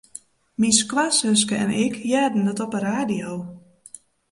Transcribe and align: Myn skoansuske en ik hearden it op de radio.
Myn 0.59 0.73
skoansuske 0.81 1.55
en 1.63 1.71
ik 1.85 1.93
hearden 2.05 2.49
it 2.51 2.59
op 2.65 2.71
de 2.73 2.79
radio. 2.91 3.29